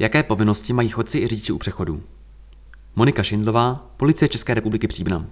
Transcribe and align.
Jaké 0.00 0.22
povinnosti 0.22 0.72
mají 0.72 0.88
chodci 0.88 1.18
i 1.18 1.26
řidiči 1.26 1.52
u 1.52 1.58
přechodů? 1.58 2.02
Monika 2.96 3.22
Šindlová, 3.22 3.86
Policie 3.96 4.28
České 4.28 4.54
republiky 4.54 4.88
Příbram. 4.88 5.26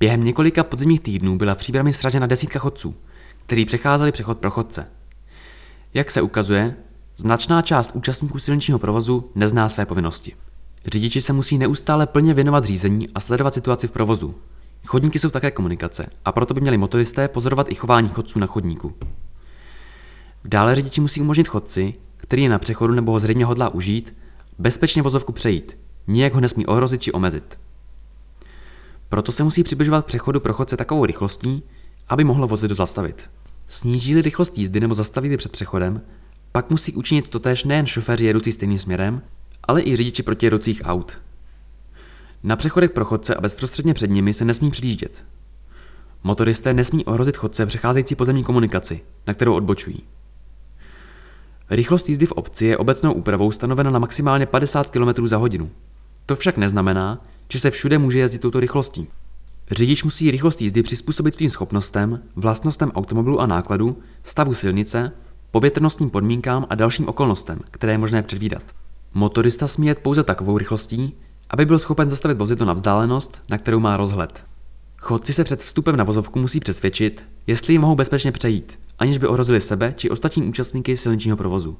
Během 0.00 0.24
několika 0.24 0.64
podzimních 0.64 1.00
týdnů 1.00 1.38
byla 1.38 1.54
v 1.54 1.58
Příbrami 1.58 1.92
sražena 1.92 2.26
desítka 2.26 2.58
chodců, 2.58 2.94
kteří 3.46 3.64
přecházeli 3.64 4.12
přechod 4.12 4.38
pro 4.38 4.50
chodce. 4.50 4.88
Jak 5.94 6.10
se 6.10 6.22
ukazuje, 6.22 6.74
značná 7.16 7.62
část 7.62 7.90
účastníků 7.94 8.38
silničního 8.38 8.78
provozu 8.78 9.30
nezná 9.34 9.68
své 9.68 9.86
povinnosti. 9.86 10.36
Řidiči 10.86 11.22
se 11.22 11.32
musí 11.32 11.58
neustále 11.58 12.06
plně 12.06 12.34
věnovat 12.34 12.64
řízení 12.64 13.08
a 13.14 13.20
sledovat 13.20 13.54
situaci 13.54 13.88
v 13.88 13.92
provozu. 13.92 14.34
Chodníky 14.86 15.18
jsou 15.18 15.30
také 15.30 15.50
komunikace 15.50 16.10
a 16.24 16.32
proto 16.32 16.54
by 16.54 16.60
měli 16.60 16.78
motoristé 16.78 17.28
pozorovat 17.28 17.66
i 17.70 17.74
chování 17.74 18.08
chodců 18.08 18.38
na 18.38 18.46
chodníku. 18.46 18.94
Dále 20.44 20.74
řidiči 20.74 21.00
musí 21.00 21.20
umožnit 21.20 21.48
chodci, 21.48 21.94
který 22.26 22.42
je 22.42 22.48
na 22.48 22.58
přechodu 22.58 22.94
nebo 22.94 23.12
ho 23.12 23.20
zřejmě 23.20 23.44
hodlá 23.44 23.68
užít, 23.68 24.14
bezpečně 24.58 25.02
vozovku 25.02 25.32
přejít, 25.32 25.78
nijak 26.06 26.34
ho 26.34 26.40
nesmí 26.40 26.66
ohrozit 26.66 27.02
či 27.02 27.12
omezit. 27.12 27.58
Proto 29.08 29.32
se 29.32 29.44
musí 29.44 29.62
přibližovat 29.62 30.04
k 30.04 30.08
přechodu 30.08 30.40
pro 30.40 30.52
chodce 30.52 30.76
takovou 30.76 31.06
rychlostí, 31.06 31.62
aby 32.08 32.24
mohlo 32.24 32.46
vozidlo 32.46 32.74
zastavit. 32.74 33.30
Snížili 33.68 34.22
rychlost 34.22 34.58
jízdy 34.58 34.80
nebo 34.80 34.94
zastavili 34.94 35.36
před 35.36 35.52
přechodem, 35.52 36.00
pak 36.52 36.70
musí 36.70 36.92
učinit 36.92 37.28
totéž 37.28 37.64
nejen 37.64 37.86
šoféři 37.86 38.24
jedoucí 38.24 38.52
stejným 38.52 38.78
směrem, 38.78 39.22
ale 39.64 39.82
i 39.82 39.96
řidiči 39.96 40.22
protijedoucích 40.22 40.82
aut. 40.84 41.18
Na 42.42 42.56
přechodech 42.56 42.90
pro 42.90 43.04
chodce 43.04 43.34
a 43.34 43.40
bezprostředně 43.40 43.94
před 43.94 44.10
nimi 44.10 44.34
se 44.34 44.44
nesmí 44.44 44.70
předjíždět. 44.70 45.24
Motoristé 46.24 46.74
nesmí 46.74 47.04
ohrozit 47.04 47.36
chodce 47.36 47.66
přecházející 47.66 48.14
pozemní 48.14 48.44
komunikaci, 48.44 49.00
na 49.26 49.34
kterou 49.34 49.54
odbočují. 49.54 50.02
Rychlost 51.70 52.08
jízdy 52.08 52.26
v 52.26 52.32
obci 52.32 52.66
je 52.66 52.76
obecnou 52.76 53.12
úpravou 53.12 53.52
stanovena 53.52 53.90
na 53.90 53.98
maximálně 53.98 54.46
50 54.46 54.90
km 54.90 55.26
za 55.26 55.36
hodinu. 55.36 55.70
To 56.26 56.36
však 56.36 56.56
neznamená, 56.56 57.18
že 57.48 57.58
se 57.58 57.70
všude 57.70 57.98
může 57.98 58.18
jezdit 58.18 58.38
touto 58.38 58.60
rychlostí. 58.60 59.06
Řidič 59.70 60.02
musí 60.04 60.30
rychlost 60.30 60.60
jízdy 60.60 60.82
přizpůsobit 60.82 61.34
svým 61.34 61.50
schopnostem, 61.50 62.22
vlastnostem 62.36 62.90
automobilu 62.90 63.40
a 63.40 63.46
nákladu, 63.46 63.98
stavu 64.24 64.54
silnice, 64.54 65.12
povětrnostním 65.50 66.10
podmínkám 66.10 66.66
a 66.70 66.74
dalším 66.74 67.08
okolnostem, 67.08 67.58
které 67.70 67.92
je 67.92 67.98
možné 67.98 68.22
předvídat. 68.22 68.62
Motorista 69.14 69.68
smí 69.68 69.86
jet 69.86 69.98
pouze 69.98 70.22
takovou 70.22 70.58
rychlostí, 70.58 71.14
aby 71.50 71.64
byl 71.64 71.78
schopen 71.78 72.08
zastavit 72.08 72.38
vozidlo 72.38 72.66
na 72.66 72.72
vzdálenost, 72.72 73.42
na 73.48 73.58
kterou 73.58 73.80
má 73.80 73.96
rozhled. 73.96 74.42
Chodci 74.96 75.32
se 75.32 75.44
před 75.44 75.62
vstupem 75.62 75.96
na 75.96 76.04
vozovku 76.04 76.38
musí 76.38 76.60
přesvědčit, 76.60 77.24
jestli 77.46 77.74
ji 77.74 77.78
mohou 77.78 77.94
bezpečně 77.94 78.32
přejít, 78.32 78.78
aniž 78.98 79.18
by 79.18 79.26
ohrozili 79.26 79.60
sebe 79.60 79.94
či 79.96 80.10
ostatní 80.10 80.42
účastníky 80.42 80.96
silničního 80.96 81.36
provozu. 81.36 81.76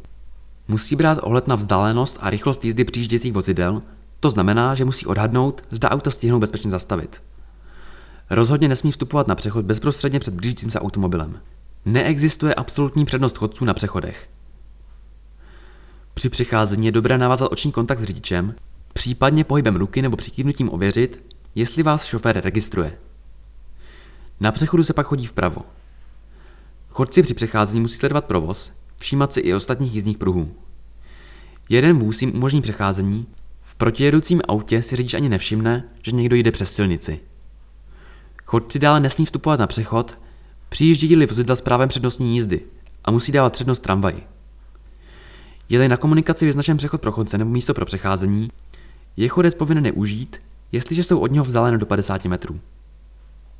Musí 0.69 0.97
brát 0.97 1.19
ohled 1.23 1.49
na 1.49 1.55
vzdálenost 1.55 2.17
a 2.21 2.31
rychlost 2.31 2.65
jízdy 2.65 2.85
přijíždějících 2.85 3.33
vozidel, 3.33 3.83
to 4.21 4.31
znamená, 4.31 4.75
že 4.75 4.85
musí 4.85 5.07
odhadnout, 5.07 5.63
zda 5.71 5.91
auta 5.91 6.11
stihnou 6.11 6.39
bezpečně 6.39 6.71
zastavit. 6.71 7.23
Rozhodně 8.31 8.69
nesmí 8.69 8.93
vstupovat 8.93 9.27
na 9.29 9.35
přechod 9.35 9.65
bezprostředně 9.65 10.21
před 10.21 10.35
blížícím 10.35 10.71
se 10.71 10.81
automobilem. 10.81 11.41
Neexistuje 11.85 12.55
absolutní 12.55 13.05
přednost 13.05 13.39
chodců 13.39 13.65
na 13.65 13.75
přechodech. 13.75 14.29
Při 16.15 16.29
přicházení 16.29 16.87
je 16.87 16.93
dobré 16.93 17.19
navázat 17.19 17.53
oční 17.53 17.73
kontakt 17.73 17.99
s 17.99 18.05
řidičem, 18.05 18.55
případně 18.93 19.45
pohybem 19.45 19.77
ruky 19.77 20.03
nebo 20.03 20.17
přikývnutím 20.17 20.71
ověřit, 20.73 21.37
jestli 21.55 21.83
vás 21.83 22.05
šofér 22.05 22.41
registruje. 22.41 22.99
Na 24.41 24.53
přechodu 24.53 24.85
se 24.85 24.93
pak 24.93 25.07
chodí 25.07 25.27
vpravo. 25.27 25.61
Chodci 26.97 27.23
při 27.23 27.35
přecházení 27.35 27.81
musí 27.81 27.97
sledovat 27.97 28.25
provoz, 28.25 28.73
všímat 28.99 29.33
si 29.33 29.41
i 29.41 29.55
ostatních 29.55 29.95
jízdních 29.95 30.19
pruhů. 30.19 30.53
Jeden 31.69 31.99
vůz 31.99 32.23
jim 32.23 32.35
umožní 32.35 32.63
přecházení, 32.63 33.27
v 33.65 33.75
protijedoucím 33.75 34.41
autě 34.49 34.83
si 34.83 34.97
řidič 34.97 35.15
ani 35.15 35.29
nevšimne, 35.29 35.85
že 36.03 36.13
někdo 36.13 36.37
jde 36.37 36.53
přes 36.53 36.75
silnici. 36.75 37.21
Chodci 38.45 38.79
dále 38.79 39.01
nesmí 39.01 39.25
vstupovat 39.25 39.61
na 39.61 39.67
přechod, 39.67 40.19
přijíždějí-li 40.69 41.27
vozidla 41.27 41.57
s 41.57 41.61
právem 41.61 41.89
přednostní 41.89 42.35
jízdy 42.35 42.61
a 43.05 43.11
musí 43.11 43.33
dávat 43.33 43.53
přednost 43.53 43.79
tramvaji. 43.79 44.23
Je-li 45.69 45.89
na 45.89 45.97
komunikaci 45.97 46.47
vyznačen 46.47 46.77
přechod 46.77 47.01
pro 47.01 47.13
chodce 47.13 47.39
nebo 47.39 47.51
místo 47.51 47.75
pro 47.75 47.87
přecházení, 47.87 48.51
je 49.17 49.29
chodec 49.29 49.55
povinen 49.55 49.85
neužít, 49.85 50.37
jestliže 50.73 51.05
jsou 51.05 51.19
od 51.19 51.31
něho 51.31 51.45
vzdálené 51.45 51.79
do 51.79 51.87
50 51.87 52.25
metrů. 52.25 52.61